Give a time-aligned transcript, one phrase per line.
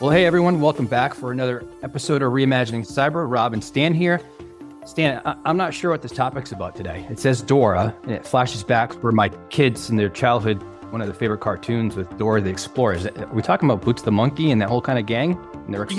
[0.00, 3.30] Well, hey everyone, welcome back for another episode of Reimagining Cyber.
[3.30, 4.20] Rob and Stan here.
[4.84, 7.06] Stan, I- am not sure what this topic's about today.
[7.08, 10.60] It says Dora, and it flashes back for my kids in their childhood,
[10.90, 12.94] one of their favorite cartoons with Dora the Explorer.
[12.94, 15.38] Is it, are we talking about Boots the Monkey and that whole kind of gang?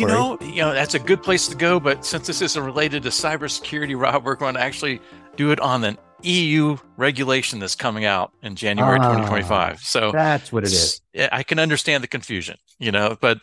[0.01, 1.79] You know, you know that's a good place to go.
[1.79, 4.99] But since this isn't related to cybersecurity, Rob, we're going to actually
[5.37, 9.79] do it on an EU regulation that's coming out in January ah, 2025.
[9.79, 11.01] So that's what it is.
[11.31, 13.39] I can understand the confusion, you know, but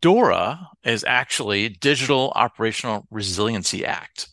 [0.00, 4.28] DORA is actually Digital Operational Resiliency Act.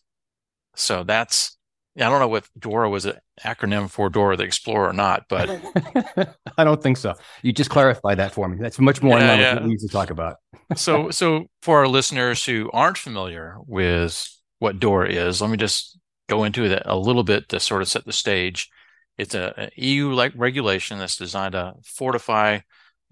[0.76, 1.58] So that's
[1.98, 5.50] I don't know what DORA was an acronym for Dora the Explorer or not, but
[6.58, 7.16] I don't think so.
[7.42, 8.58] You just clarify that for me.
[8.60, 9.62] That's much more yeah, yeah.
[9.62, 10.38] we need to talk about.
[10.76, 14.26] so, so for our listeners who aren't familiar with
[14.60, 16.00] what DORA is, let me just
[16.30, 18.70] go into it a little bit to sort of set the stage.
[19.18, 22.60] It's a, a EU like regulation that's designed to fortify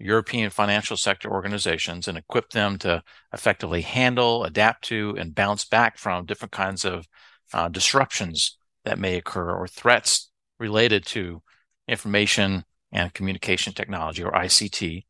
[0.00, 5.98] European financial sector organizations and equip them to effectively handle, adapt to, and bounce back
[5.98, 7.06] from different kinds of
[7.52, 11.42] uh, disruptions that may occur or threats related to
[11.86, 15.04] information and communication technology or ICT.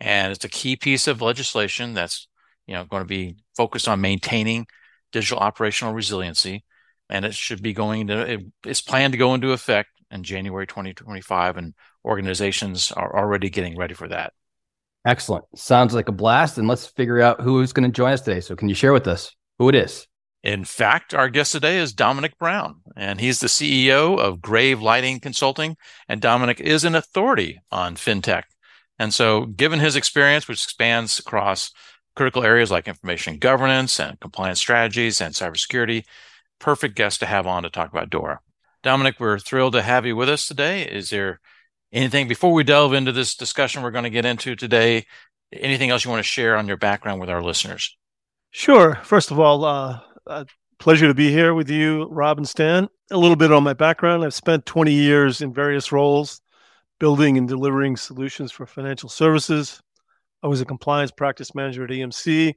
[0.00, 2.26] And it's a key piece of legislation that's
[2.66, 4.66] you know going to be focused on maintaining
[5.12, 6.64] digital operational resiliency
[7.10, 11.56] and it should be going to it's planned to go into effect in January 2025
[11.56, 11.74] and
[12.04, 14.32] organizations are already getting ready for that.
[15.04, 15.44] Excellent.
[15.56, 18.40] Sounds like a blast and let's figure out who's going to join us today.
[18.40, 20.06] So can you share with us who it is?
[20.42, 25.20] In fact, our guest today is Dominic Brown, and he's the CEO of Grave Lighting
[25.20, 25.76] Consulting.
[26.08, 28.44] And Dominic is an authority on fintech.
[28.98, 31.70] And so, given his experience, which spans across
[32.16, 36.04] critical areas like information governance and compliance strategies and cybersecurity,
[36.58, 38.40] perfect guest to have on to talk about Dora.
[38.82, 40.82] Dominic, we're thrilled to have you with us today.
[40.82, 41.40] Is there
[41.92, 45.06] anything before we delve into this discussion we're going to get into today?
[45.52, 47.96] Anything else you want to share on your background with our listeners?
[48.50, 48.96] Sure.
[49.04, 50.00] First of all, uh,
[50.78, 52.88] pleasure to be here with you, Rob and Stan.
[53.10, 54.24] A little bit on my background.
[54.24, 56.40] I've spent 20 years in various roles
[56.98, 59.82] building and delivering solutions for financial services.
[60.40, 62.54] I was a compliance practice manager at EMC,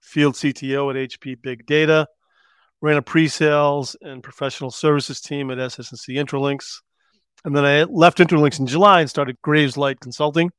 [0.00, 2.06] field CTO at HP Big Data,
[2.80, 6.82] ran a pre-sales and professional services team at SS&C Intralinks.
[7.44, 10.50] And then I left Intralinks in July and started Graves Light Consulting.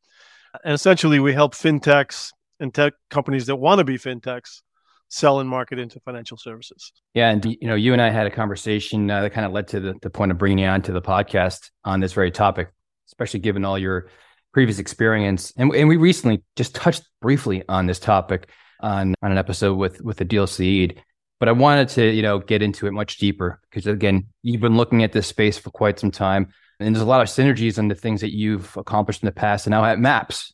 [0.64, 4.62] And essentially, we help fintechs and tech companies that want to be fintechs
[5.10, 6.92] sell and market into financial services.
[7.14, 9.68] Yeah, and you know, you and I had a conversation uh, that kind of led
[9.70, 12.70] to the, the point of bringing you on to the podcast on this very topic,
[13.08, 14.10] especially given all your
[14.54, 15.54] previous experience.
[15.58, 18.50] And, and we recently just touched briefly on this topic
[18.80, 21.02] on on an episode with with Adil Saeed
[21.42, 24.78] but I wanted to, you know, get into it much deeper because again, you've been
[24.78, 27.88] looking at this space for quite some time, and there's a lot of synergies in
[27.88, 30.54] the things that you've accomplished in the past, and now it maps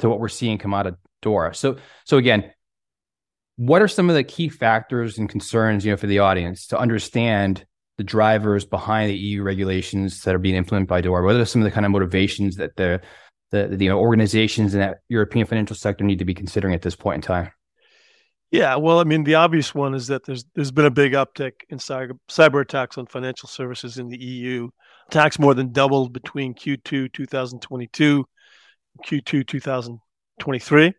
[0.00, 1.54] to what we're seeing come out of Dora.
[1.54, 2.52] So, so again,
[3.56, 6.78] what are some of the key factors and concerns, you know, for the audience to
[6.78, 7.64] understand
[7.98, 11.24] the drivers behind the EU regulations that are being implemented by Dora?
[11.24, 13.00] What are some of the kind of motivations that the
[13.50, 17.16] the, the organizations in that European financial sector need to be considering at this point
[17.16, 17.50] in time?
[18.50, 21.52] Yeah, well, I mean, the obvious one is that there's there's been a big uptick
[21.68, 24.70] in cyber, cyber attacks on financial services in the EU.
[25.10, 28.24] Attacks more than doubled between Q2 2022
[28.94, 30.94] and Q2 2023.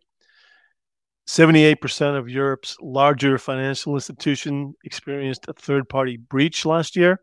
[1.26, 7.22] 78% of Europe's larger financial institution experienced a third-party breach last year.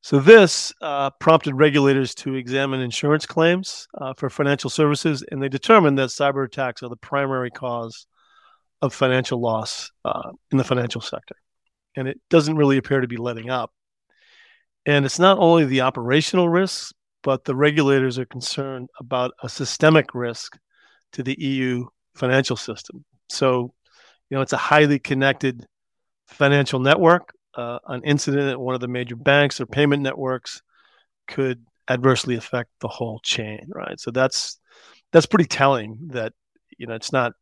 [0.00, 5.48] So this uh, prompted regulators to examine insurance claims uh, for financial services, and they
[5.48, 8.08] determined that cyber attacks are the primary cause
[8.82, 11.36] of financial loss uh, in the financial sector.
[11.94, 13.70] And it doesn't really appear to be letting up.
[14.86, 20.14] And it's not only the operational risks, but the regulators are concerned about a systemic
[20.14, 20.58] risk
[21.12, 23.04] to the EU financial system.
[23.30, 23.72] So,
[24.28, 25.66] you know, it's a highly connected
[26.28, 27.32] financial network.
[27.54, 30.60] Uh, an incident at one of the major banks or payment networks
[31.28, 33.98] could adversely affect the whole chain, right?
[34.00, 34.58] So that's
[35.12, 36.32] that's pretty telling that
[36.76, 37.32] you know it's not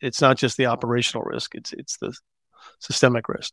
[0.00, 2.16] it's not just the operational risk; it's it's the
[2.78, 3.52] systemic risk.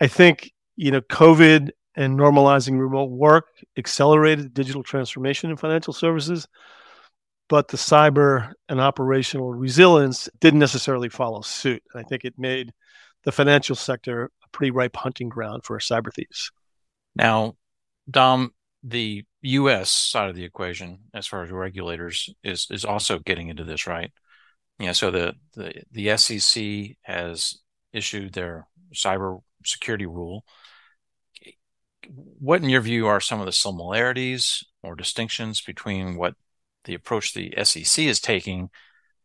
[0.00, 3.46] I think you know COVID and normalizing remote work
[3.76, 6.46] accelerated digital transformation in financial services,
[7.48, 11.82] but the cyber and operational resilience didn't necessarily follow suit.
[11.92, 12.72] And I think it made
[13.24, 16.52] the financial sector a pretty ripe hunting ground for cyber thieves.
[17.16, 17.56] Now,
[18.08, 18.52] Dom,
[18.82, 19.90] the U.S.
[19.90, 24.10] side of the equation, as far as regulators, is is also getting into this, right?
[24.78, 27.58] Yeah, so the, the, the SEC has
[27.92, 30.44] issued their cyber security rule.
[32.12, 36.34] What, in your view, are some of the similarities or distinctions between what
[36.84, 38.70] the approach the SEC is taking,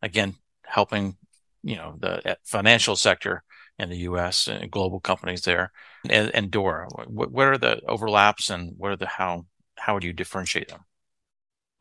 [0.02, 1.18] again, helping
[1.64, 3.44] you know the eh, financial sector
[3.80, 4.48] in the U.S.
[4.48, 5.72] and eh, global companies there,
[6.10, 6.88] and, and Dora.
[7.08, 9.46] What, what are the overlaps, and what are the how
[9.78, 10.82] how would you differentiate them?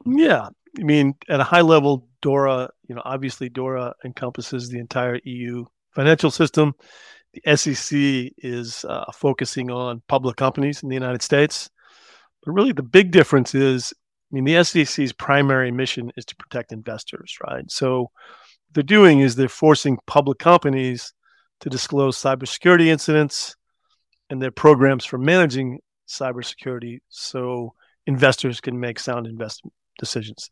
[0.06, 0.48] Yeah,
[0.78, 5.64] I mean, at a high level, Dora, you know, obviously Dora encompasses the entire EU
[5.94, 6.74] financial system.
[7.34, 11.70] The SEC is uh, focusing on public companies in the United States.
[12.44, 13.92] But really, the big difference is
[14.34, 17.70] I mean, the SEC's primary mission is to protect investors, right?
[17.70, 18.10] So, what
[18.72, 21.12] they're doing is they're forcing public companies
[21.60, 23.54] to disclose cybersecurity incidents
[24.30, 25.78] and their programs for managing
[26.08, 27.74] cybersecurity so
[28.06, 30.50] investors can make sound investment decisions.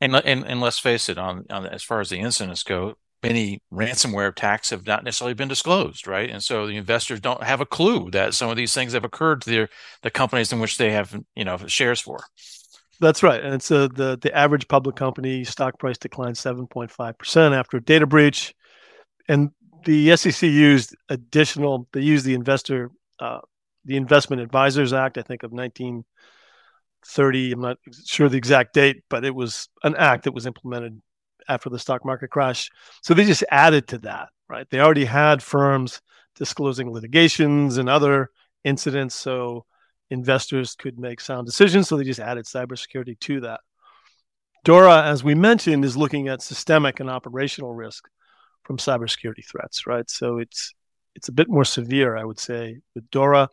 [0.00, 2.94] And, and, and let's face it, on, on as far as the incidents go,
[3.26, 6.30] many ransomware attacks have not necessarily been disclosed, right?
[6.30, 9.42] And so the investors don't have a clue that some of these things have occurred
[9.42, 9.68] to their,
[10.02, 12.20] the companies in which they have, you know, shares for.
[13.00, 13.44] That's right.
[13.44, 18.54] And so the the average public company stock price declined 7.5% after a data breach.
[19.28, 19.50] And
[19.84, 22.90] the SEC used additional, they used the investor,
[23.20, 23.40] uh,
[23.84, 27.52] the Investment Advisors Act, I think of 1930.
[27.52, 27.76] I'm not
[28.06, 31.02] sure the exact date, but it was an act that was implemented
[31.48, 32.70] after the stock market crash.
[33.02, 34.68] So they just added to that, right?
[34.70, 36.00] They already had firms
[36.34, 38.30] disclosing litigations and other
[38.64, 39.14] incidents.
[39.14, 39.64] So
[40.10, 41.88] investors could make sound decisions.
[41.88, 43.60] So they just added cybersecurity to that.
[44.64, 48.04] Dora, as we mentioned, is looking at systemic and operational risk
[48.64, 50.10] from cybersecurity threats, right?
[50.10, 50.74] So it's
[51.14, 53.48] it's a bit more severe, I would say, with Dora.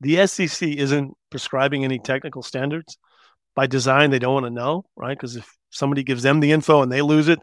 [0.00, 2.98] The SEC isn't prescribing any technical standards.
[3.54, 5.16] By design, they don't want to know, right?
[5.16, 7.38] Because if somebody gives them the info and they lose it,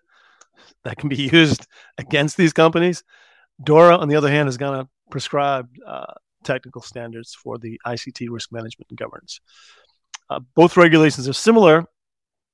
[0.83, 3.03] that can be used against these companies.
[3.63, 6.13] Dora, on the other hand, is going to prescribe uh,
[6.43, 9.39] technical standards for the ICT risk management and governance.
[10.29, 11.85] Uh, both regulations are similar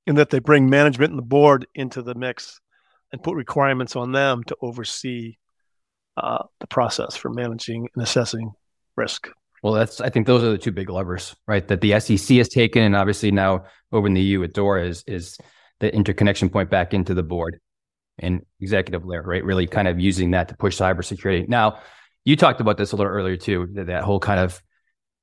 [0.07, 2.59] in that they bring management and the board into the mix
[3.11, 5.37] and put requirements on them to oversee
[6.17, 8.51] uh, the process for managing and assessing
[8.95, 9.29] risk.
[9.63, 11.67] Well, that's I think those are the two big levers, right?
[11.67, 15.03] That the SEC has taken, and obviously now over in the EU with Dora is
[15.05, 15.37] is
[15.79, 17.59] the interconnection point back into the board
[18.17, 19.43] and executive layer, right?
[19.43, 21.47] Really kind of using that to push cybersecurity.
[21.47, 21.79] Now,
[22.25, 24.61] you talked about this a little earlier too, that, that whole kind of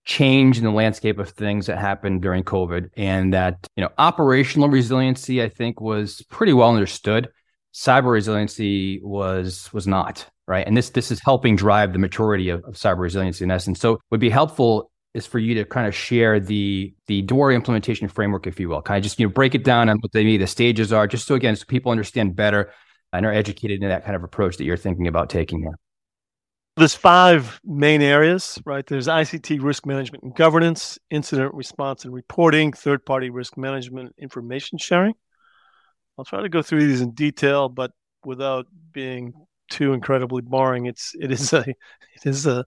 [0.05, 4.69] change in the landscape of things that happened during COVID and that, you know, operational
[4.69, 7.29] resiliency, I think was pretty well understood.
[7.75, 10.67] Cyber resiliency was was not, right?
[10.67, 13.81] And this this is helping drive the maturity of, of cyber resiliency in essence.
[13.81, 18.07] So would be helpful is for you to kind of share the the Dora implementation
[18.09, 18.83] framework, if you will.
[18.83, 21.27] Kind of just you know break it down on what the the stages are, just
[21.27, 22.73] so again, so people understand better
[23.13, 25.79] and are educated in that kind of approach that you're thinking about taking here.
[26.77, 28.87] There's five main areas, right?
[28.87, 34.77] There's ICT risk management and governance, incident response and reporting, third party risk management, information
[34.77, 35.15] sharing.
[36.19, 37.93] I'll try to go through these in detail, but
[38.25, 39.33] without being
[39.71, 40.87] too incredibly boring.
[40.87, 42.65] It's it is a it is a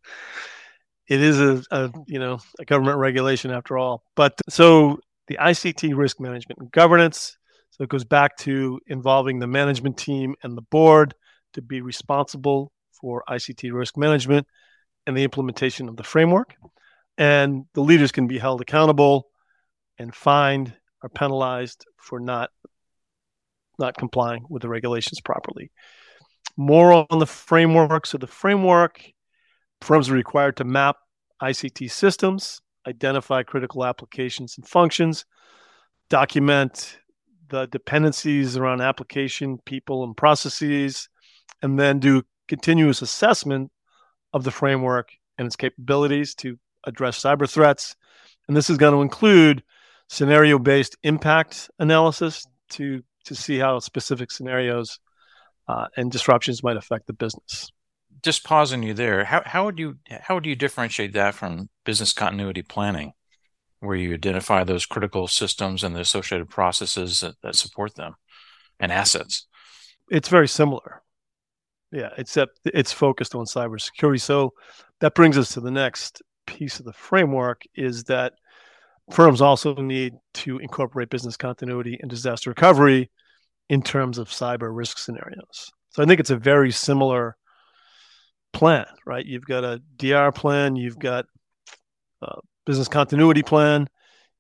[1.10, 4.04] it is a, a you know a government regulation after all.
[4.16, 7.38] But so the ICT risk management and governance.
[7.72, 11.14] So it goes back to involving the management team and the board
[11.54, 14.48] to be responsible for ICT risk management
[15.08, 16.56] and the implementation of the framework.
[17.18, 19.28] And the leaders can be held accountable
[19.98, 20.74] and fined
[21.04, 22.50] or penalized for not
[23.78, 25.72] not complying with the regulations properly.
[26.58, 28.06] More on the framework.
[28.06, 29.02] So the framework
[29.82, 30.98] firms are required to map
[31.42, 35.26] ICT systems, identify critical applications and functions,
[36.10, 37.00] document
[37.50, 41.10] the dependencies around application, people, and processes,
[41.62, 43.72] and then do continuous assessment
[44.34, 47.96] of the framework and its capabilities to address cyber threats.
[48.48, 49.64] And this is going to include
[50.08, 55.00] scenario based impact analysis to, to see how specific scenarios
[55.68, 57.72] uh, and disruptions might affect the business.
[58.24, 62.14] Just pausing you there, how, how would you how would you differentiate that from business
[62.14, 63.14] continuity planning,
[63.80, 68.16] where you identify those critical systems and the associated processes that, that support them
[68.80, 69.48] and assets?
[70.10, 71.02] It's very similar.
[71.92, 74.22] Yeah, except it's focused on cybersecurity.
[74.22, 74.54] So
[75.00, 78.34] that brings us to the next piece of the framework is that
[79.12, 83.10] firms also need to incorporate business continuity and disaster recovery
[83.70, 85.72] in terms of cyber risk scenarios.
[85.90, 87.38] So I think it's a very similar
[88.54, 89.26] plan, right?
[89.26, 91.26] You've got a DR plan, you've got
[92.22, 93.88] a business continuity plan,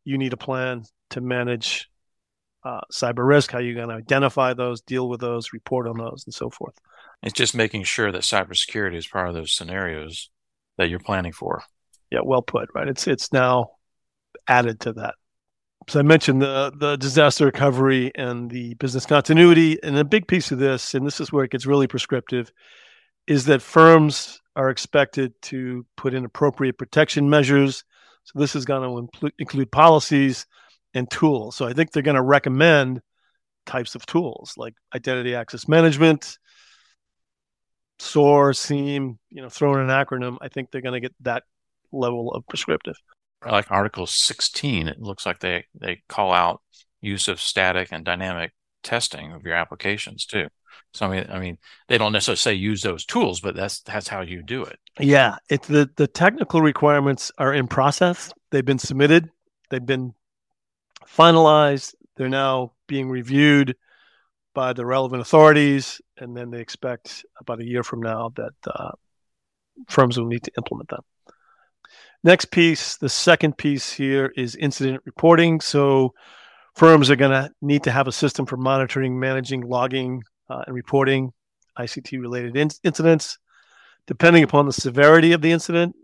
[0.03, 1.89] you need a plan to manage
[2.63, 6.23] uh, cyber risk, how you're going to identify those, deal with those, report on those,
[6.25, 6.75] and so forth.
[7.23, 10.29] It's just making sure that cybersecurity is part of those scenarios
[10.77, 11.63] that you're planning for.
[12.11, 12.69] Yeah, well put.
[12.73, 12.87] Right.
[12.87, 13.71] It's it's now
[14.47, 15.15] added to that.
[15.87, 20.51] so I mentioned the the disaster recovery and the business continuity, and a big piece
[20.51, 22.51] of this, and this is where it gets really prescriptive,
[23.29, 27.85] is that firms are expected to put in appropriate protection measures.
[28.25, 30.45] So this is going to impl- include policies
[30.93, 31.55] and tools.
[31.55, 33.01] So I think they're going to recommend
[33.65, 36.37] types of tools like identity access management,
[37.99, 40.37] SOAR, SIEM, you know, throw in an acronym.
[40.41, 41.43] I think they're going to get that
[41.93, 42.95] level of prescriptive
[43.45, 46.61] like Article 16, it looks like they, they call out
[47.01, 48.51] use of static and dynamic
[48.83, 50.47] testing of your applications too.
[50.93, 51.57] So I mean, I mean,
[51.87, 54.79] they don't necessarily say use those tools, but that's that's how you do it.
[54.99, 58.31] Yeah, it's the the technical requirements are in process.
[58.51, 59.29] They've been submitted.
[59.69, 60.13] They've been
[61.05, 61.93] finalized.
[62.15, 63.75] They're now being reviewed
[64.53, 68.91] by the relevant authorities, and then they expect about a year from now that uh,
[69.87, 71.03] firms will need to implement them.
[72.23, 75.61] Next piece, the second piece here is incident reporting.
[75.61, 76.13] So
[76.75, 80.75] firms are going to need to have a system for monitoring, managing, logging, uh, and
[80.75, 81.31] reporting
[81.77, 83.37] ICT related in- incidents.
[84.07, 85.95] Depending upon the severity of the incident,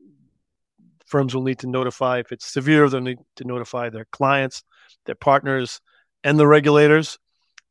[1.05, 4.63] firms will need to notify if it's severe, they'll need to notify their clients,
[5.05, 5.81] their partners,
[6.23, 7.17] and the regulators.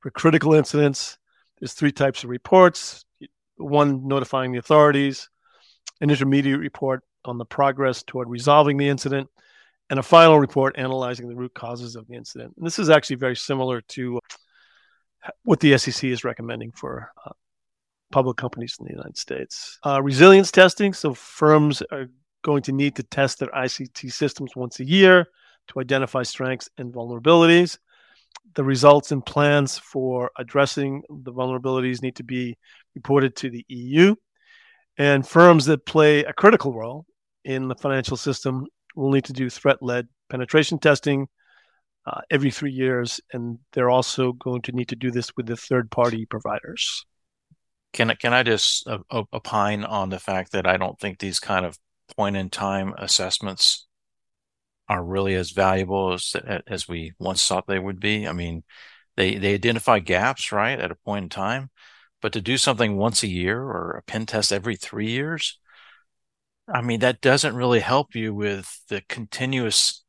[0.00, 1.18] For critical incidents,
[1.58, 3.04] there's three types of reports
[3.56, 5.28] one notifying the authorities,
[6.00, 9.28] an intermediate report on the progress toward resolving the incident,
[9.90, 12.54] and a final report analyzing the root causes of the incident.
[12.56, 14.18] And this is actually very similar to
[15.42, 17.30] what the SEC is recommending for uh,
[18.12, 19.78] public companies in the United States.
[19.84, 20.92] Uh, resilience testing.
[20.92, 22.06] So firms are
[22.42, 25.26] going to need to test their ICT systems once a year
[25.68, 27.78] to identify strengths and vulnerabilities.
[28.54, 32.56] The results and plans for addressing the vulnerabilities need to be
[32.94, 34.14] reported to the EU.
[34.98, 37.06] And firms that play a critical role
[37.44, 41.26] in the financial system will need to do threat led penetration testing
[42.06, 43.20] uh, every three years.
[43.32, 47.04] And they're also going to need to do this with the third party providers.
[47.92, 48.98] Can, can I just uh,
[49.32, 51.78] opine on the fact that I don't think these kind of
[52.16, 53.86] point in time assessments
[54.88, 56.34] are really as valuable as
[56.66, 58.28] as we once thought they would be.
[58.28, 58.64] I mean,
[59.16, 61.70] they they identify gaps right at a point in time,
[62.20, 65.58] but to do something once a year or a pen test every three years,
[66.72, 70.03] I mean, that doesn't really help you with the continuous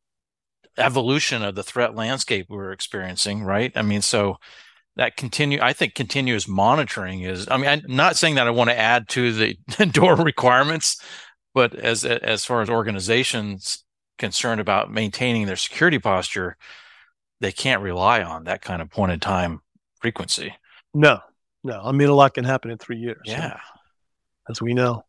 [0.78, 3.72] evolution of the threat landscape we're experiencing, right?
[3.76, 4.38] I mean, so
[4.96, 8.70] that continue, I think continuous monitoring is, I mean, I'm not saying that I want
[8.70, 9.58] to add to the
[9.92, 11.02] door requirements,
[11.54, 13.84] but as, as far as organizations
[14.18, 16.58] concerned about maintaining their security posture,
[17.42, 19.62] they can't rely on that kind of point in time
[20.00, 20.54] frequency.
[20.94, 21.20] No,
[21.64, 21.82] no.
[21.84, 23.22] I mean, a lot can happen in three years.
[23.26, 23.60] Yeah.
[24.50, 25.04] As we know.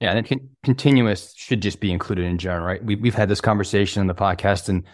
[0.00, 2.82] Yeah, and con- continuous should just be included in general, right?
[2.82, 4.84] We, we've had this conversation in the podcast and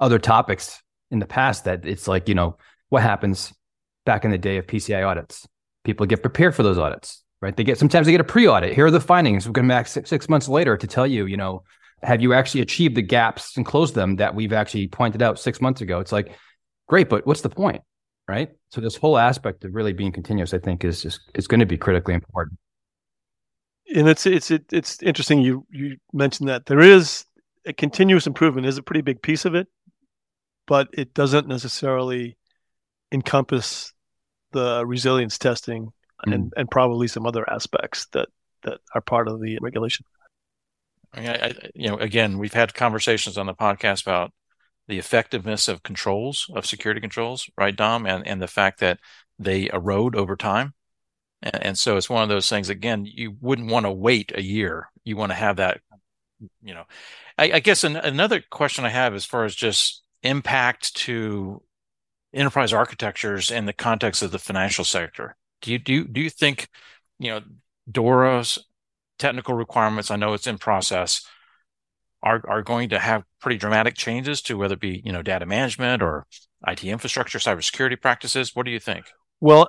[0.00, 2.56] other topics in the past that it's like, you know,
[2.88, 3.52] what happens
[4.04, 5.46] back in the day of PCI audits?
[5.84, 7.56] People get prepared for those audits, right?
[7.56, 8.74] They get sometimes they get a pre-audit.
[8.74, 9.46] Here are the findings.
[9.46, 11.62] We're going back six, six months later to tell you, you know,
[12.02, 15.60] have you actually achieved the gaps and closed them that we've actually pointed out six
[15.60, 16.00] months ago?
[16.00, 16.32] It's like,
[16.88, 17.82] great, but what's the point,
[18.26, 18.50] right?
[18.70, 21.66] So this whole aspect of really being continuous, I think, is just is going to
[21.66, 22.58] be critically important
[23.94, 27.24] and it's it's it's interesting you you mentioned that there is
[27.66, 29.68] a continuous improvement is a pretty big piece of it,
[30.66, 32.36] but it doesn't necessarily
[33.12, 33.92] encompass
[34.52, 35.92] the resilience testing
[36.26, 36.34] mm.
[36.34, 38.28] and and probably some other aspects that
[38.62, 40.04] that are part of the regulation.
[41.12, 44.32] I mean, I, you know, again, we've had conversations on the podcast about
[44.88, 48.98] the effectiveness of controls of security controls, right, Dom, and and the fact that
[49.38, 50.74] they erode over time.
[51.42, 54.42] And, and so it's one of those things, again, you wouldn't want to wait a
[54.42, 54.90] year.
[55.04, 55.80] You want to have that,
[56.62, 56.84] you know,
[57.36, 61.62] I, I guess an, another question I have as far as just impact to
[62.34, 65.36] enterprise architectures in the context of the financial sector.
[65.62, 66.68] Do you, do you, do you think,
[67.18, 67.40] you know,
[67.90, 68.58] DORA's
[69.18, 71.26] technical requirements, I know it's in process,
[72.22, 75.46] are, are going to have pretty dramatic changes to whether it be, you know, data
[75.46, 76.26] management or
[76.66, 78.54] IT infrastructure, cybersecurity practices?
[78.54, 79.06] What do you think?
[79.40, 79.68] Well,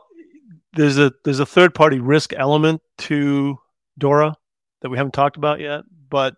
[0.74, 3.58] there's a there's a third party risk element to
[3.98, 4.36] Dora
[4.82, 6.36] that we haven't talked about yet, but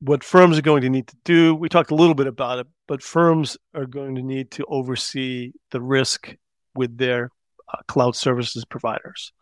[0.00, 2.66] what firms are going to need to do, we talked a little bit about it,
[2.88, 6.34] but firms are going to need to oversee the risk
[6.74, 7.30] with their
[7.72, 9.32] uh, cloud services providers.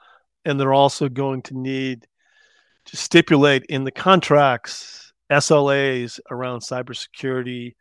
[0.45, 2.07] And they're also going to need
[2.87, 7.75] to stipulate in the contracts SLAs around cybersecurity,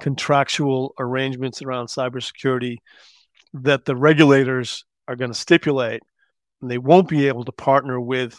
[0.00, 2.76] contractual arrangements around cybersecurity
[3.54, 6.02] that the regulators are going to stipulate,
[6.60, 8.38] and they won't be able to partner with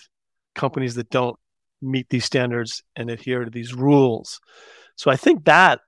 [0.55, 1.37] companies that don't
[1.81, 4.39] meet these standards and adhere to these rules.
[4.95, 5.79] So I think that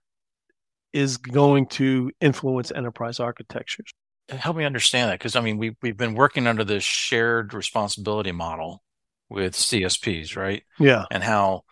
[0.93, 3.91] is going to influence enterprise architectures.
[4.29, 8.31] Help me understand that because I mean we we've been working under this shared responsibility
[8.31, 8.83] model
[9.27, 10.63] with CSPs, right?
[10.77, 11.05] Yeah.
[11.09, 11.63] And how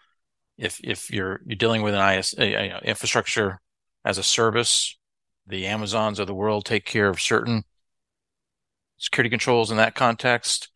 [0.58, 3.62] if if you're you're dealing with an IS a, a infrastructure
[4.04, 4.98] as a service,
[5.46, 7.64] the Amazons of the world take care of certain
[8.98, 10.70] security controls in that context,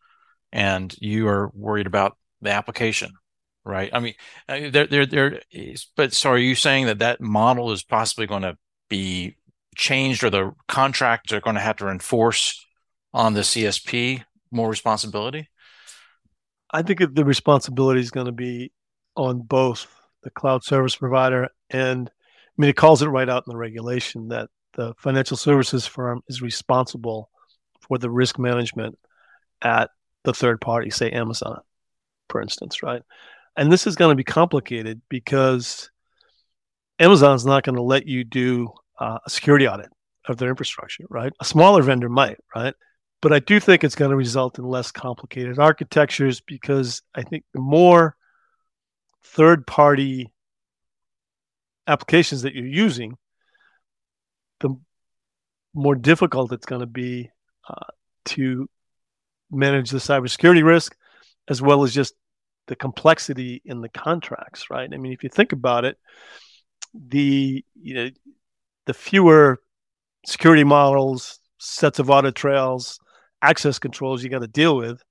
[0.52, 3.12] and you are worried about the application,
[3.64, 3.90] right?
[3.92, 4.14] I mean,
[4.48, 8.26] uh, there there there is, but so are you saying that that model is possibly
[8.26, 8.56] going to
[8.88, 9.36] be
[9.76, 12.66] changed, or the contracts are going to have to enforce
[13.14, 15.48] on the CSP more responsibility?
[16.70, 18.72] I think the responsibility is going to be
[19.14, 19.86] on both
[20.22, 24.28] the cloud service provider and I mean it calls it right out in the regulation
[24.28, 27.28] that the financial services firm is responsible
[27.82, 28.98] for the risk management
[29.60, 29.90] at
[30.24, 31.60] the third party, say Amazon,
[32.28, 33.02] for instance, right?
[33.56, 35.90] And this is going to be complicated because
[36.98, 39.90] Amazon's not going to let you do uh, a security audit
[40.28, 41.32] of their infrastructure, right?
[41.40, 42.74] A smaller vendor might, right?
[43.20, 47.44] But I do think it's going to result in less complicated architectures because I think
[47.52, 48.16] the more
[49.24, 50.32] third party
[51.86, 53.16] applications that you're using,
[54.60, 54.76] the
[55.74, 57.30] more difficult it's going to be
[57.68, 57.86] uh,
[58.26, 58.68] to
[59.50, 60.96] manage the cybersecurity risk,
[61.48, 62.14] as well as just
[62.68, 64.70] the complexity in the contracts.
[64.70, 64.88] Right?
[64.92, 65.98] I mean, if you think about it,
[66.94, 68.10] the you know
[68.86, 69.60] the fewer
[70.26, 72.98] security models, sets of audit trails,
[73.40, 75.02] access controls you got to deal with,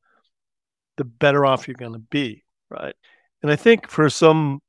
[0.97, 2.95] the better off you're going to be, right?
[3.41, 4.61] And I think for some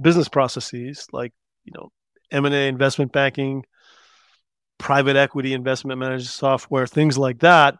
[0.00, 1.32] business processes like
[1.64, 1.90] you know
[2.30, 3.64] M&A investment banking,
[4.78, 7.76] private equity investment management software, things like that,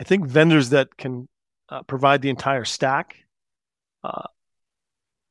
[0.00, 1.28] I think vendors that can
[1.68, 3.16] uh, provide the entire stack
[4.02, 4.26] uh,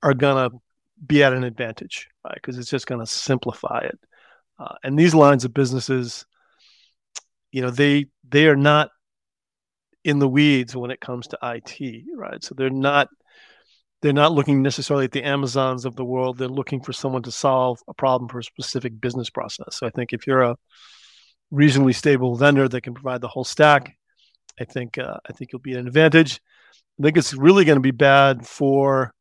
[0.02, 0.58] are going to
[1.06, 2.36] be at an advantage, right?
[2.36, 4.00] Because it's just going to simplify it.
[4.58, 6.26] Uh, and these lines of businesses,
[7.52, 8.90] you know, they they are not
[10.04, 12.44] in the weeds when it comes to IT, right?
[12.44, 13.10] So they're not
[14.02, 16.38] they're not looking necessarily at the Amazons of the world.
[16.38, 19.76] They're looking for someone to solve a problem for a specific business process.
[19.76, 20.58] So I think if you're a
[21.52, 23.98] reasonably stable vendor that can provide the whole stack,
[24.60, 26.42] I think uh, I think you'll be an advantage.
[27.00, 29.14] I think it's really going to be bad for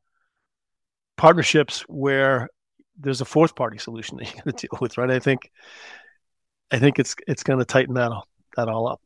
[1.16, 2.48] partnerships where
[2.98, 5.10] there's a fourth party solution that you got to deal with, right?
[5.10, 5.50] I think
[6.70, 9.00] I think it's it's going to tighten that all, that all up.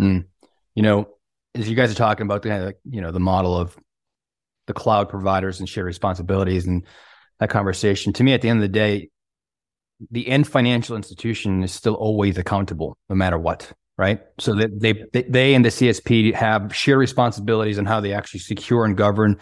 [0.00, 0.26] Mm.
[0.74, 1.08] You know,
[1.54, 3.76] as you guys are talking about the you know the model of
[4.66, 6.84] the cloud providers and shared responsibilities and
[7.38, 9.10] that conversation, to me, at the end of the day,
[10.10, 14.20] the end financial institution is still always accountable, no matter what, right?
[14.38, 18.40] So that they, they they and the CSP have shared responsibilities on how they actually
[18.40, 19.38] secure and govern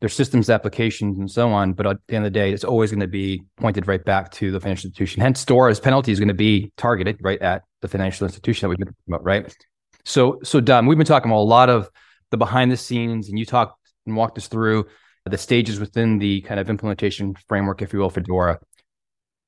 [0.00, 1.72] their systems applications and so on.
[1.72, 4.30] But at the end of the day, it's always going to be pointed right back
[4.32, 5.22] to the financial institution.
[5.22, 8.78] Hence, DORA's penalty is going to be targeted right at the financial institution that we've
[8.78, 9.56] been talking about, right?
[10.04, 11.90] So, so Dom, we've been talking about a lot of
[12.30, 14.86] the behind the scenes, and you talked and walked us through
[15.24, 18.60] the stages within the kind of implementation framework, if you will, for DORA.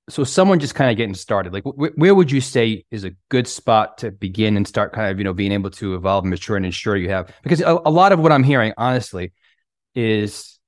[0.08, 3.12] So, someone just kind of getting started, like wh- where would you say is a
[3.28, 6.30] good spot to begin and start kind of, you know, being able to evolve and
[6.30, 7.32] mature and ensure you have?
[7.42, 9.32] Because a, a lot of what I'm hearing, honestly,
[9.94, 10.58] is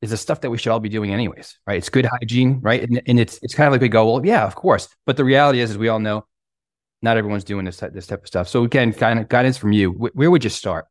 [0.00, 1.78] is the stuff that we should all be doing anyways, right?
[1.78, 2.82] It's good hygiene, right?
[2.82, 4.88] And, and it's it's kind of like we go, well, yeah, of course.
[5.06, 6.26] But the reality is, as we all know,
[7.02, 8.48] not everyone's doing this this type of stuff.
[8.48, 9.90] So again, kind of guidance from you.
[9.90, 10.86] Where, where would you start?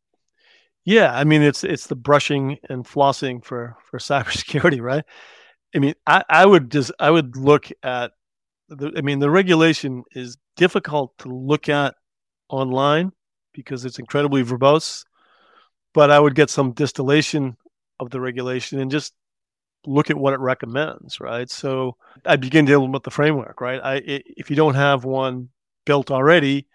[0.83, 5.05] Yeah, I mean, it's it's the brushing and flossing for for cybersecurity, right?
[5.75, 8.11] I mean, I, I would just I would look at
[8.69, 11.95] the, I mean, the regulation is difficult to look at
[12.49, 13.11] online
[13.53, 15.05] because it's incredibly verbose.
[15.93, 17.57] But I would get some distillation
[17.99, 19.13] of the regulation and just
[19.85, 21.49] look at what it recommends, right?
[21.49, 23.81] So I begin dealing with the framework, right?
[23.83, 25.49] I if you don't have one
[25.85, 26.67] built already,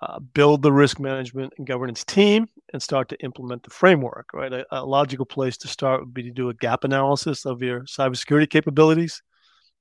[0.00, 4.52] uh, build the risk management and governance team and start to implement the framework, right?
[4.52, 7.82] A, a, logical place to start would be to do a gap analysis of your
[7.82, 9.22] cybersecurity capabilities,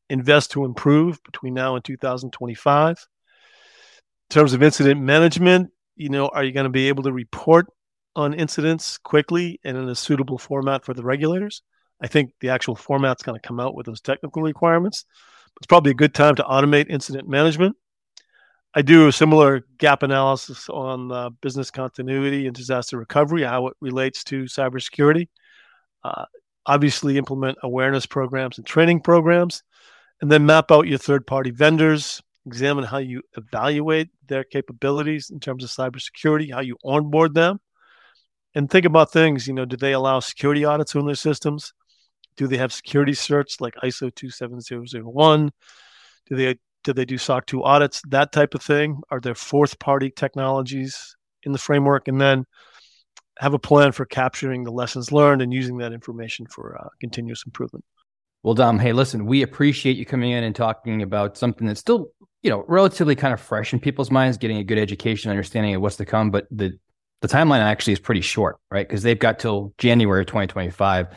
[0.10, 2.98] invest to improve between now and 2025.
[2.98, 7.68] In terms of incident management, you know, are you going to be able to report
[8.16, 11.62] on incidents quickly and in a suitable format for the regulators?
[12.02, 15.06] I think the actual format's going to come out with those technical requirements.
[15.58, 17.76] It's probably a good time to automate incident management
[18.76, 23.74] I do a similar gap analysis on uh, business continuity and disaster recovery, how it
[23.82, 25.28] relates to cybersecurity.
[26.04, 26.26] Uh,
[26.68, 29.64] obviously, implement awareness programs and training programs,
[30.22, 35.40] and then map out your third party vendors, examine how you evaluate their capabilities in
[35.40, 37.60] terms of cybersecurity, how you onboard them,
[38.54, 39.48] and think about things.
[39.48, 41.74] You know, do they allow security audits on their systems?
[42.38, 45.52] Do they have security certs like ISO 27001?
[46.28, 48.02] Do they do they do SOC 2 audits?
[48.08, 49.02] That type of thing.
[49.10, 52.08] Are there fourth party technologies in the framework?
[52.08, 52.46] And then
[53.40, 57.44] have a plan for capturing the lessons learned and using that information for uh, continuous
[57.46, 57.86] improvement.
[58.44, 62.10] Well, Dom, hey, listen, we appreciate you coming in and talking about something that's still,
[62.42, 65.82] you know, relatively kind of fresh in people's minds, getting a good education, understanding of
[65.82, 66.32] what's to come.
[66.32, 66.78] But the
[67.22, 68.88] the timeline actually is pretty short, right?
[68.88, 71.08] Because they've got till January 2025,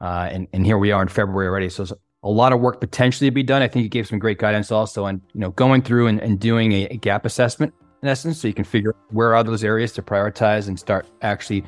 [0.00, 1.70] uh, and and here we are in February already.
[1.70, 1.86] So
[2.26, 3.62] a lot of work potentially to be done.
[3.62, 6.38] I think you gave some great guidance also on you know going through and, and
[6.38, 9.92] doing a, a gap assessment in essence, so you can figure where are those areas
[9.92, 11.64] to prioritize and start actually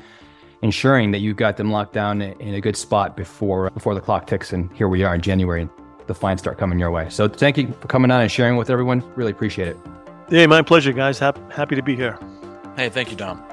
[0.61, 4.27] ensuring that you've got them locked down in a good spot before before the clock
[4.27, 4.53] ticks.
[4.53, 5.69] And here we are in January, and
[6.07, 7.09] the fines start coming your way.
[7.09, 9.03] So thank you for coming on and sharing with everyone.
[9.15, 9.77] Really appreciate it.
[10.29, 11.17] Hey, my pleasure, guys.
[11.17, 12.19] Happy, happy to be here.
[12.75, 13.48] Hey, thank you, Dom.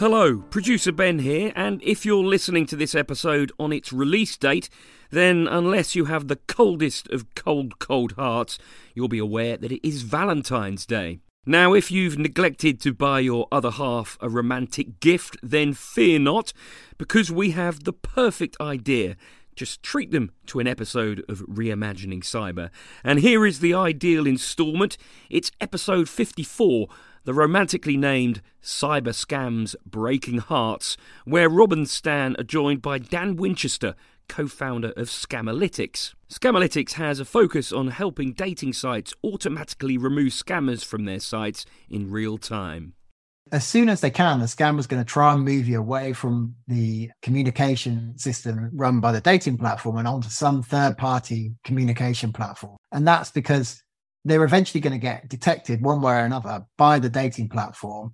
[0.00, 4.70] Hello, producer Ben here, and if you're listening to this episode on its release date,
[5.10, 8.58] then unless you have the coldest of cold, cold hearts,
[8.94, 11.18] you'll be aware that it is Valentine's Day.
[11.44, 16.54] Now, if you've neglected to buy your other half a romantic gift, then fear not,
[16.96, 19.16] because we have the perfect idea.
[19.54, 22.70] Just treat them to an episode of Reimagining Cyber.
[23.04, 24.96] And here is the ideal instalment.
[25.28, 26.88] It's episode 54,
[27.24, 33.36] the romantically named Cyber Scams Breaking Hearts, where Rob and Stan are joined by Dan
[33.36, 33.94] Winchester,
[34.28, 36.14] co founder of Scamalytics.
[36.30, 42.10] Scamalytics has a focus on helping dating sites automatically remove scammers from their sites in
[42.10, 42.94] real time.
[43.52, 46.54] As soon as they can, the scammer's going to try and move you away from
[46.68, 52.76] the communication system run by the dating platform and onto some third party communication platform.
[52.92, 53.82] And that's because
[54.24, 58.12] they're eventually going to get detected one way or another by the dating platform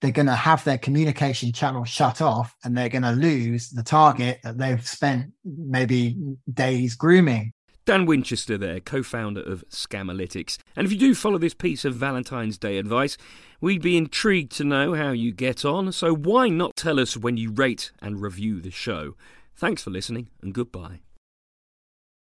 [0.00, 3.82] they're going to have their communication channel shut off and they're going to lose the
[3.82, 6.16] target that they've spent maybe
[6.52, 7.52] days grooming.
[7.84, 10.58] Dan Winchester, there, co founder of Scamalytics.
[10.76, 13.16] And if you do follow this piece of Valentine's Day advice,
[13.60, 17.38] we'd be intrigued to know how you get on, so why not tell us when
[17.38, 19.14] you rate and review the show?
[19.56, 21.00] Thanks for listening and goodbye.